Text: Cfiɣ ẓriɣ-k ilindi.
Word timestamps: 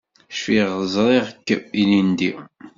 Cfiɣ 0.33 0.69
ẓriɣ-k 0.93 1.47
ilindi. 1.81 2.31